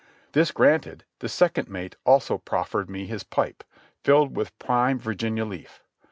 [0.31, 3.63] This granted, the second mate also proffered me his pipe,
[4.03, 5.83] filled with prime Virginia leaf.